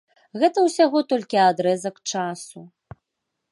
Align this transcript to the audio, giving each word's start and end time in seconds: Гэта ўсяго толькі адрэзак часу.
Гэта 0.43 0.63
ўсяго 0.67 0.99
толькі 1.11 1.37
адрэзак 1.49 1.95
часу. 2.15 2.65